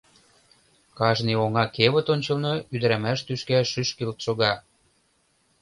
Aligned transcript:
Кажне 0.97 1.33
оҥа 1.43 1.65
кевыт 1.75 2.07
ончылно 2.13 2.53
ӱдырамаш 2.75 3.19
тӱшка 3.25 3.57
шӱшкылт 3.71 4.17
шога. 4.25 4.53